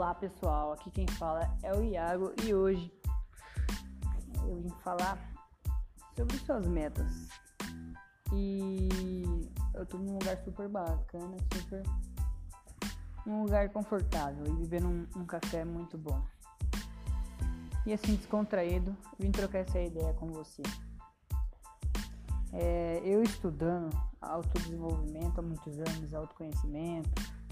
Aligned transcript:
Olá 0.00 0.14
pessoal, 0.14 0.72
aqui 0.72 0.90
quem 0.90 1.06
fala 1.06 1.54
é 1.62 1.74
o 1.76 1.84
Iago 1.84 2.32
e 2.42 2.54
hoje 2.54 2.90
eu 4.48 4.56
vim 4.62 4.70
falar 4.82 5.18
sobre 6.16 6.38
suas 6.38 6.66
metas. 6.66 7.28
E 8.32 8.88
eu 9.74 9.84
tô 9.84 9.98
num 9.98 10.14
lugar 10.14 10.38
super 10.38 10.70
bacana, 10.70 11.36
super 11.52 11.82
um 13.26 13.42
lugar 13.42 13.68
confortável 13.68 14.46
e 14.46 14.56
vivendo 14.56 14.88
um, 14.88 15.20
um 15.20 15.26
café 15.26 15.66
muito 15.66 15.98
bom. 15.98 16.24
E 17.84 17.92
assim 17.92 18.14
descontraído, 18.14 18.96
vim 19.18 19.30
trocar 19.30 19.58
essa 19.58 19.78
ideia 19.78 20.14
com 20.14 20.28
você. 20.28 20.62
É, 22.54 23.02
eu 23.04 23.22
estudando 23.22 23.94
autodesenvolvimento 24.18 25.40
há 25.40 25.42
muitos 25.42 25.78
anos, 25.78 26.14
autoconhecimento, 26.14 27.10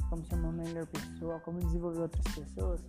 como 0.09 0.25
ser 0.25 0.35
uma 0.35 0.53
melhor 0.53 0.87
pessoa, 0.87 1.41
como 1.41 1.61
desenvolver 1.61 2.01
outras 2.01 2.25
pessoas, 2.35 2.81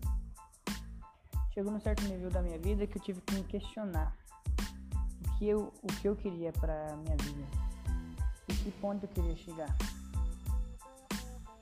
chegou 1.53 1.71
num 1.71 1.79
certo 1.79 2.03
nível 2.03 2.29
da 2.29 2.41
minha 2.41 2.57
vida 2.57 2.87
que 2.87 2.97
eu 2.97 3.01
tive 3.01 3.21
que 3.21 3.35
me 3.35 3.43
questionar 3.43 4.15
o 5.25 5.37
que 5.37 5.47
eu, 5.47 5.73
o 5.81 5.87
que 5.87 6.07
eu 6.07 6.15
queria 6.15 6.51
para 6.53 6.95
minha 6.97 7.15
vida 7.17 7.47
e 8.47 8.53
que 8.53 8.71
ponto 8.71 9.03
eu 9.03 9.09
queria 9.09 9.35
chegar. 9.35 9.75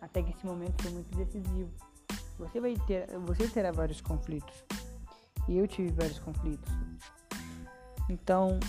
Até 0.02 0.22
que 0.22 0.32
esse 0.32 0.46
momento 0.46 0.82
foi 0.82 0.92
muito 0.92 1.16
decisivo. 1.18 1.72
Você 2.38 2.60
vai 2.60 2.76
ter, 2.86 3.08
você 3.20 3.48
terá 3.48 3.72
vários 3.72 4.00
conflitos 4.00 4.64
e 5.48 5.58
eu 5.58 5.68
tive 5.68 5.92
vários 5.92 6.20
conflitos. 6.20 6.72
Então, 8.10 8.60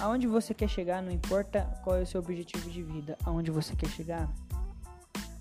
aonde 0.00 0.26
você 0.26 0.54
quer 0.54 0.68
chegar, 0.68 1.02
não 1.02 1.10
importa 1.10 1.64
qual 1.82 1.96
é 1.96 2.02
o 2.02 2.06
seu 2.06 2.20
objetivo 2.20 2.70
de 2.70 2.82
vida, 2.82 3.18
aonde 3.24 3.50
você 3.50 3.74
quer 3.74 3.88
chegar, 3.88 4.32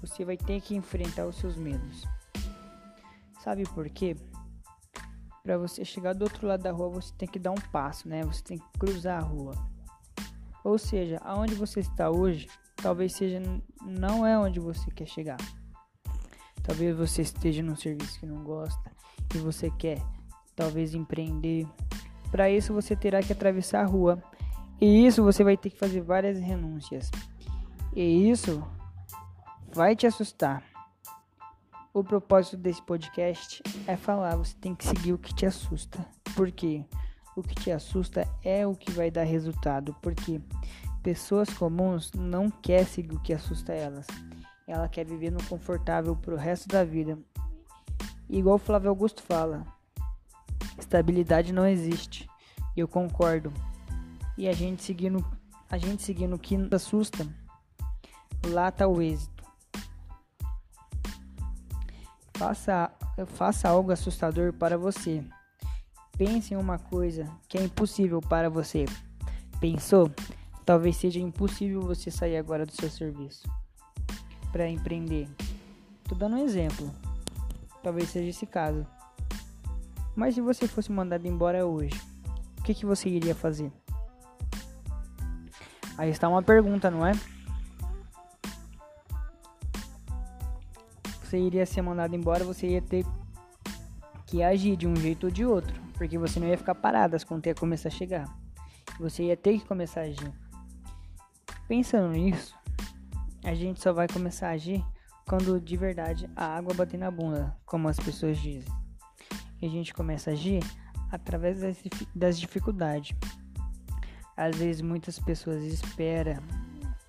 você 0.01 0.23
vai 0.23 0.37
ter 0.37 0.61
que 0.61 0.75
enfrentar 0.75 1.25
os 1.25 1.37
seus 1.37 1.55
medos. 1.55 2.05
Sabe 3.43 3.63
por 3.63 3.89
quê? 3.89 4.15
Para 5.43 5.57
você 5.57 5.85
chegar 5.85 6.13
do 6.13 6.23
outro 6.23 6.45
lado 6.45 6.63
da 6.63 6.71
rua, 6.71 6.89
você 6.89 7.13
tem 7.17 7.27
que 7.27 7.39
dar 7.39 7.51
um 7.51 7.61
passo, 7.71 8.07
né? 8.07 8.23
Você 8.23 8.43
tem 8.43 8.57
que 8.57 8.79
cruzar 8.79 9.23
a 9.23 9.25
rua. 9.25 9.53
Ou 10.63 10.77
seja, 10.77 11.17
aonde 11.23 11.55
você 11.55 11.79
está 11.79 12.09
hoje, 12.09 12.49
talvez 12.75 13.13
seja 13.13 13.41
não 13.81 14.25
é 14.25 14.37
onde 14.37 14.59
você 14.59 14.91
quer 14.91 15.07
chegar. 15.07 15.37
Talvez 16.61 16.97
você 16.97 17.21
esteja 17.21 17.63
num 17.63 17.77
serviço 17.77 18.19
que 18.19 18.25
não 18.25 18.43
gosta 18.43 18.91
e 19.33 19.37
você 19.37 19.71
quer 19.71 20.01
talvez 20.53 20.93
empreender. 20.93 21.65
Para 22.29 22.49
isso 22.49 22.73
você 22.73 22.95
terá 22.95 23.21
que 23.21 23.31
atravessar 23.31 23.81
a 23.81 23.85
rua. 23.85 24.21
E 24.81 25.07
isso 25.07 25.23
você 25.23 25.43
vai 25.43 25.55
ter 25.55 25.69
que 25.69 25.77
fazer 25.77 26.01
várias 26.01 26.37
renúncias. 26.37 27.09
E 27.95 28.29
isso 28.29 28.61
vai 29.77 29.95
te 29.95 30.07
assustar. 30.07 30.63
O 31.93 32.03
propósito 32.03 32.57
desse 32.57 32.81
podcast 32.81 33.61
é 33.85 33.95
falar, 33.95 34.35
você 34.35 34.55
tem 34.59 34.73
que 34.73 34.83
seguir 34.83 35.13
o 35.13 35.19
que 35.19 35.35
te 35.35 35.45
assusta. 35.45 36.03
Porque 36.35 36.83
o 37.35 37.43
que 37.43 37.53
te 37.53 37.71
assusta 37.71 38.27
é 38.43 38.65
o 38.65 38.73
que 38.73 38.89
vai 38.89 39.11
dar 39.11 39.23
resultado. 39.23 39.95
Porque 40.01 40.41
pessoas 41.03 41.47
comuns 41.51 42.11
não 42.13 42.49
querem 42.49 42.87
seguir 42.87 43.15
o 43.15 43.19
que 43.19 43.31
assusta 43.31 43.71
elas. 43.71 44.07
Ela 44.65 44.89
quer 44.89 45.05
viver 45.05 45.29
no 45.29 45.43
confortável 45.43 46.15
pro 46.15 46.35
resto 46.35 46.67
da 46.67 46.83
vida. 46.83 47.15
igual 48.27 48.55
o 48.55 48.59
Flávio 48.59 48.89
Augusto 48.89 49.21
fala, 49.21 49.63
estabilidade 50.79 51.53
não 51.53 51.67
existe. 51.67 52.27
Eu 52.75 52.87
concordo. 52.87 53.53
E 54.35 54.47
a 54.47 54.53
gente 54.53 54.81
seguindo, 54.81 55.23
a 55.69 55.77
gente 55.77 56.01
seguindo 56.01 56.35
o 56.35 56.39
que 56.39 56.57
assusta, 56.71 57.27
lá 58.43 58.71
tá 58.71 58.87
o 58.87 59.03
êxito. 59.03 59.36
Faça, 62.37 62.91
faça 63.25 63.67
algo 63.67 63.91
assustador 63.91 64.53
para 64.53 64.77
você. 64.77 65.23
Pense 66.17 66.53
em 66.53 66.57
uma 66.57 66.77
coisa 66.77 67.27
que 67.47 67.57
é 67.57 67.63
impossível 67.63 68.21
para 68.21 68.47
você. 68.47 68.85
Pensou? 69.59 70.11
Talvez 70.63 70.97
seja 70.97 71.19
impossível 71.19 71.81
você 71.81 72.11
sair 72.11 72.37
agora 72.37 72.65
do 72.65 72.71
seu 72.71 72.89
serviço 72.89 73.49
para 74.51 74.69
empreender. 74.69 75.27
Tô 76.07 76.13
dando 76.13 76.35
um 76.35 76.43
exemplo. 76.43 76.93
Talvez 77.81 78.09
seja 78.09 78.29
esse 78.29 78.45
caso. 78.45 78.85
Mas 80.15 80.35
se 80.35 80.41
você 80.41 80.67
fosse 80.67 80.91
mandado 80.91 81.27
embora 81.27 81.65
hoje, 81.65 81.99
o 82.59 82.63
que, 82.63 82.73
que 82.73 82.85
você 82.85 83.09
iria 83.09 83.33
fazer? 83.33 83.71
Aí 85.97 86.09
está 86.11 86.29
uma 86.29 86.43
pergunta, 86.43 86.91
não 86.91 87.05
é? 87.05 87.13
Você 91.27 91.37
iria 91.37 91.65
ser 91.65 91.81
mandado 91.81 92.15
embora, 92.15 92.45
você 92.45 92.67
ia 92.67 92.81
ter 92.81 93.05
que 94.25 94.41
agir 94.41 94.77
de 94.77 94.87
um 94.87 94.95
jeito 94.95 95.25
ou 95.25 95.31
de 95.31 95.45
outro, 95.45 95.79
porque 95.95 96.17
você 96.17 96.39
não 96.39 96.47
ia 96.47 96.57
ficar 96.57 96.73
parado, 96.73 97.17
as 97.17 97.23
contas 97.23 97.47
iam 97.47 97.55
começar 97.55 97.89
a 97.89 97.91
chegar. 97.91 98.39
Você 98.97 99.23
ia 99.23 99.35
ter 99.35 99.59
que 99.59 99.65
começar 99.65 100.01
a 100.01 100.03
agir. 100.05 100.31
Pensando 101.67 102.13
nisso, 102.13 102.57
a 103.43 103.53
gente 103.53 103.81
só 103.81 103.91
vai 103.91 104.07
começar 104.07 104.47
a 104.47 104.51
agir 104.51 104.81
quando 105.27 105.59
de 105.59 105.75
verdade 105.75 106.29
a 106.33 106.45
água 106.45 106.73
bater 106.73 106.97
na 106.97 107.11
bunda, 107.11 107.53
como 107.65 107.89
as 107.89 107.97
pessoas 107.97 108.37
dizem. 108.37 108.73
E 109.61 109.65
a 109.65 109.69
gente 109.69 109.93
começa 109.93 110.29
a 110.29 110.33
agir 110.33 110.63
através 111.11 111.59
das 112.15 112.39
dificuldades. 112.39 113.17
Às 114.35 114.55
vezes 114.55 114.81
muitas 114.81 115.19
pessoas 115.19 115.61
esperam 115.63 116.41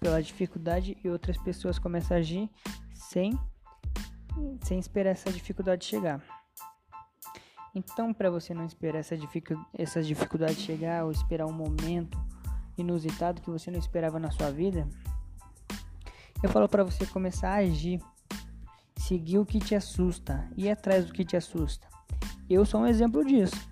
pela 0.01 0.21
dificuldade 0.21 0.97
e 1.05 1.09
outras 1.09 1.37
pessoas 1.37 1.79
começam 1.79 2.17
a 2.17 2.21
agir 2.21 2.51
sem 2.93 3.39
sem 4.63 4.79
esperar 4.79 5.11
essa 5.11 5.33
dificuldade 5.33 5.85
chegar. 5.85 6.23
Então, 7.75 8.13
para 8.13 8.31
você 8.31 8.55
não 8.55 8.65
esperar 8.65 8.99
essa, 8.99 9.17
dificu 9.17 9.55
essa 9.73 10.03
dificuldade 10.03 10.55
chegar 10.55 11.05
ou 11.05 11.11
esperar 11.11 11.47
um 11.47 11.53
momento 11.53 12.19
inusitado 12.77 13.43
que 13.43 13.51
você 13.51 13.71
não 13.71 13.79
esperava 13.79 14.19
na 14.19 14.31
sua 14.31 14.51
vida, 14.51 14.89
eu 16.43 16.49
falo 16.49 16.69
para 16.69 16.85
você 16.85 17.07
começar 17.07 17.51
a 17.51 17.57
agir, 17.57 18.01
seguir 18.97 19.39
o 19.39 19.47
que 19.47 19.59
te 19.59 19.75
assusta, 19.75 20.49
ir 20.57 20.71
atrás 20.71 21.07
do 21.07 21.13
que 21.13 21.25
te 21.25 21.37
assusta. 21.37 21.87
Eu 22.49 22.65
sou 22.65 22.81
um 22.81 22.87
exemplo 22.87 23.25
disso. 23.25 23.69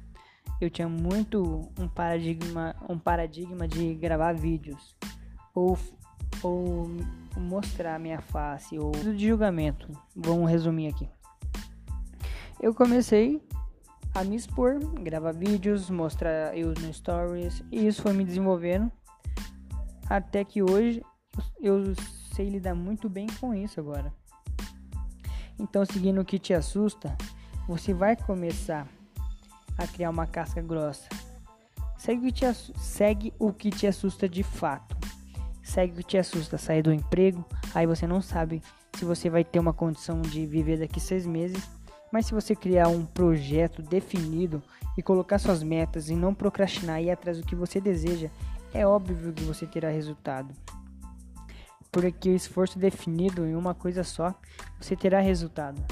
Eu 0.61 0.71
tinha 0.71 0.89
muito 0.89 1.71
um 1.79 1.89
paradigma, 1.89 2.75
um 2.89 2.99
paradigma 2.99 3.69
de 3.69 3.95
gravar 3.95 4.35
vídeos 4.35 4.97
ou 5.55 5.79
ou 6.43 6.89
mostrar 7.37 7.99
minha 7.99 8.21
face 8.21 8.79
ou 8.79 8.91
de 8.93 9.29
julgamento. 9.29 9.89
Vamos 10.15 10.51
resumir 10.51 10.89
aqui. 10.89 11.09
Eu 12.61 12.75
comecei 12.75 13.43
a 14.15 14.25
me 14.25 14.37
expor, 14.37 14.79
gravar 15.03 15.33
vídeos, 15.33 15.91
mostrar 15.91 16.57
eu 16.57 16.73
no 16.81 16.93
stories 16.93 17.63
e 17.71 17.87
isso 17.87 18.03
foi 18.03 18.13
me 18.13 18.25
desenvolvendo 18.25 18.91
até 20.09 20.45
que 20.45 20.63
hoje 20.63 21.03
eu 21.61 21.95
sei 22.35 22.49
lidar 22.49 22.75
muito 22.75 23.09
bem 23.09 23.27
com 23.41 23.55
isso 23.55 23.79
agora. 23.79 24.13
Então, 25.59 25.85
seguindo 25.85 26.21
o 26.21 26.25
que 26.25 26.39
te 26.39 26.55
assusta, 26.55 27.17
você 27.67 27.93
vai 27.93 28.15
começar 28.15 28.87
a 29.77 29.87
criar 29.87 30.11
uma 30.11 30.27
casca 30.27 30.63
grossa. 30.63 31.09
Segue 31.99 32.21
o 32.21 32.25
que 32.25 32.33
te, 32.33 32.55
segue 32.79 33.35
o 33.39 33.53
que 33.53 33.71
te 33.71 33.87
assusta 33.87 34.29
de 34.29 34.43
fato 34.43 34.96
segue 35.67 35.93
o 35.93 35.97
que 35.97 36.05
te 36.05 36.17
assusta, 36.17 36.57
sair 36.57 36.81
do 36.81 36.93
emprego, 36.93 37.45
aí 37.75 37.87
você 37.87 38.07
não 38.07 38.23
sabe 38.23 38.63
se 38.97 39.05
você 39.05 39.29
vai 39.29 39.45
ter 39.45 39.59
uma 39.59 39.73
condição 39.73 40.23
de 40.23 40.47
viver 40.47 40.79
daqui 40.79 41.01
seis 41.01 41.27
meses. 41.27 41.69
Mas 42.13 42.27
se 42.27 42.33
você 42.33 42.55
criar 42.55 42.89
um 42.89 43.05
projeto 43.05 43.83
definido 43.83 44.63
e 44.97 45.03
colocar 45.03 45.39
suas 45.39 45.63
metas 45.63 46.09
e 46.09 46.15
não 46.15 46.33
procrastinar 46.33 47.03
e 47.03 47.07
ir 47.07 47.11
atrás 47.11 47.39
do 47.39 47.47
que 47.47 47.57
você 47.57 47.81
deseja, 47.81 48.31
é 48.73 48.87
óbvio 48.87 49.33
que 49.33 49.43
você 49.43 49.67
terá 49.67 49.91
resultado. 49.91 50.55
Porque 51.91 52.31
o 52.31 52.37
esforço 52.37 52.79
definido 52.79 53.45
em 53.45 53.57
uma 53.57 53.75
coisa 53.75 54.05
só, 54.05 54.35
você 54.81 54.95
terá 54.95 55.21
resultado. 55.21 55.83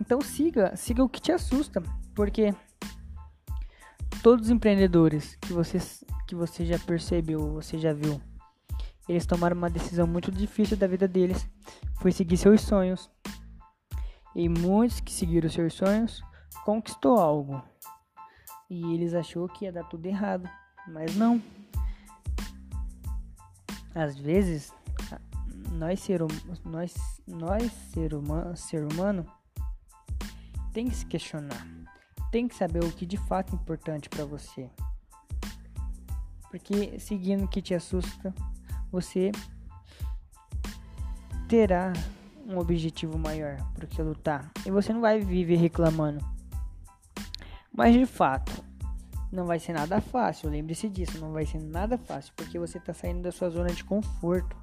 Então 0.00 0.20
siga, 0.20 0.76
siga 0.76 1.02
o 1.02 1.08
que 1.08 1.20
te 1.20 1.32
assusta, 1.32 1.82
porque 2.14 2.54
todos 4.26 4.46
os 4.46 4.50
empreendedores 4.50 5.36
que 5.36 5.52
você, 5.52 5.78
que 6.26 6.34
você 6.34 6.66
já 6.66 6.80
percebeu, 6.80 7.52
você 7.52 7.78
já 7.78 7.92
viu, 7.92 8.20
eles 9.08 9.24
tomaram 9.24 9.56
uma 9.56 9.70
decisão 9.70 10.04
muito 10.04 10.32
difícil 10.32 10.76
da 10.76 10.88
vida 10.88 11.06
deles, 11.06 11.48
foi 12.00 12.10
seguir 12.10 12.36
seus 12.36 12.60
sonhos. 12.60 13.08
E 14.34 14.48
muitos 14.48 14.98
que 14.98 15.12
seguiram 15.12 15.48
seus 15.48 15.74
sonhos 15.74 16.20
conquistou 16.64 17.20
algo. 17.20 17.62
E 18.68 18.94
eles 18.94 19.14
achou 19.14 19.48
que 19.48 19.64
ia 19.64 19.70
dar 19.70 19.84
tudo 19.84 20.04
errado, 20.06 20.50
mas 20.88 21.14
não. 21.14 21.40
Às 23.94 24.18
vezes, 24.18 24.74
nós 25.70 26.00
ser, 26.00 26.20
hum, 26.20 26.26
nós, 26.64 26.92
nós 27.28 27.70
ser 27.92 28.12
humano, 28.12 28.56
ser 28.56 28.82
humano 28.92 29.24
tem 30.72 30.88
que 30.88 30.96
se 30.96 31.06
questionar 31.06 31.75
tem 32.30 32.48
que 32.48 32.54
saber 32.54 32.84
o 32.84 32.92
que 32.92 33.06
de 33.06 33.16
fato 33.16 33.52
é 33.52 33.56
importante 33.56 34.08
para 34.08 34.24
você. 34.24 34.70
Porque 36.50 36.98
seguindo 36.98 37.44
o 37.44 37.48
que 37.48 37.60
te 37.60 37.74
assusta, 37.74 38.34
você 38.90 39.32
terá 41.48 41.92
um 42.46 42.58
objetivo 42.58 43.18
maior 43.18 43.56
por 43.74 43.86
que 43.86 44.00
lutar 44.00 44.50
e 44.64 44.70
você 44.70 44.92
não 44.92 45.00
vai 45.00 45.20
viver 45.20 45.56
reclamando. 45.56 46.24
Mas 47.72 47.94
de 47.94 48.06
fato, 48.06 48.64
não 49.30 49.44
vai 49.44 49.58
ser 49.58 49.72
nada 49.72 50.00
fácil, 50.00 50.48
lembre-se 50.48 50.88
disso, 50.88 51.20
não 51.20 51.32
vai 51.32 51.44
ser 51.44 51.58
nada 51.58 51.98
fácil, 51.98 52.32
porque 52.34 52.58
você 52.58 52.78
está 52.78 52.94
saindo 52.94 53.22
da 53.22 53.32
sua 53.32 53.50
zona 53.50 53.68
de 53.70 53.84
conforto. 53.84 54.56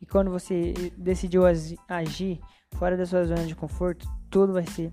E 0.00 0.06
quando 0.06 0.30
você 0.30 0.92
decidiu 0.96 1.42
agir 1.88 2.40
fora 2.74 2.96
da 2.96 3.06
sua 3.06 3.24
zona 3.24 3.44
de 3.46 3.54
conforto, 3.54 4.08
tudo 4.30 4.52
vai 4.52 4.66
ser 4.66 4.92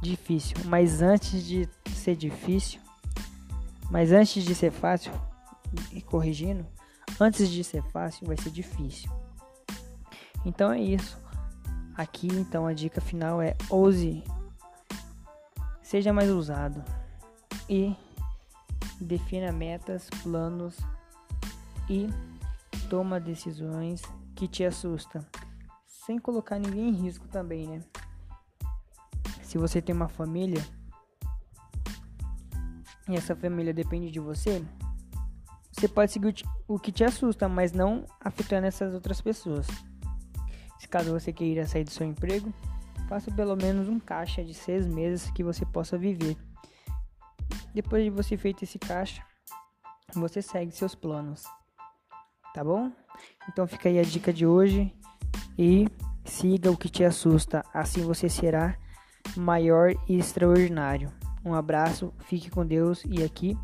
difícil. 0.00 0.56
Mas 0.66 1.02
antes 1.02 1.44
de 1.44 1.68
ser 1.94 2.16
difícil, 2.16 2.80
mas 3.90 4.12
antes 4.12 4.44
de 4.44 4.54
ser 4.54 4.70
fácil, 4.70 5.12
e 5.92 6.00
corrigindo, 6.00 6.66
antes 7.18 7.48
de 7.48 7.62
ser 7.62 7.82
fácil, 7.84 8.26
vai 8.26 8.36
ser 8.36 8.50
difícil. 8.50 9.10
Então 10.44 10.72
é 10.72 10.80
isso. 10.80 11.18
Aqui 11.96 12.28
então 12.28 12.66
a 12.66 12.72
dica 12.72 13.00
final 13.00 13.42
é 13.42 13.56
ouse, 13.68 14.24
seja 15.82 16.12
mais 16.12 16.30
ousado 16.30 16.82
e 17.68 17.94
defina 19.00 19.52
metas, 19.52 20.08
planos 20.22 20.78
e 21.88 22.08
toma 22.88 23.20
decisões 23.20 24.02
que 24.34 24.48
te 24.48 24.64
assustam, 24.64 25.24
sem 25.86 26.18
colocar 26.18 26.58
ninguém 26.58 26.88
em 26.88 26.94
risco 26.94 27.28
também, 27.28 27.66
né? 27.66 27.82
Se 29.50 29.58
você 29.58 29.82
tem 29.82 29.92
uma 29.92 30.06
família 30.06 30.64
e 33.08 33.16
essa 33.16 33.34
família 33.34 33.74
depende 33.74 34.08
de 34.08 34.20
você, 34.20 34.64
você 35.72 35.88
pode 35.88 36.12
seguir 36.12 36.32
o 36.68 36.78
que 36.78 36.92
te 36.92 37.02
assusta, 37.02 37.48
mas 37.48 37.72
não 37.72 38.06
afetando 38.20 38.68
essas 38.68 38.94
outras 38.94 39.20
pessoas. 39.20 39.66
Se 40.78 40.86
caso 40.86 41.10
você 41.10 41.32
queira 41.32 41.66
sair 41.66 41.82
do 41.82 41.90
seu 41.90 42.06
emprego, 42.06 42.54
faça 43.08 43.28
pelo 43.32 43.56
menos 43.56 43.88
um 43.88 43.98
caixa 43.98 44.44
de 44.44 44.54
seis 44.54 44.86
meses 44.86 45.32
que 45.32 45.42
você 45.42 45.66
possa 45.66 45.98
viver. 45.98 46.36
Depois 47.74 48.04
de 48.04 48.10
você 48.10 48.36
feito 48.36 48.62
esse 48.62 48.78
caixa, 48.78 49.20
você 50.14 50.40
segue 50.40 50.70
seus 50.70 50.94
planos. 50.94 51.42
Tá 52.54 52.62
bom? 52.62 52.92
Então 53.48 53.66
fica 53.66 53.88
aí 53.88 53.98
a 53.98 54.04
dica 54.04 54.32
de 54.32 54.46
hoje 54.46 54.94
e 55.58 55.88
siga 56.24 56.70
o 56.70 56.76
que 56.76 56.88
te 56.88 57.02
assusta, 57.02 57.64
assim 57.74 58.04
você 58.04 58.28
será 58.28 58.78
maior 59.36 59.94
e 60.08 60.18
extraordinário. 60.18 61.10
Um 61.44 61.54
abraço, 61.54 62.12
fique 62.26 62.50
com 62.50 62.66
Deus 62.66 63.02
e 63.08 63.22
aqui 63.22 63.56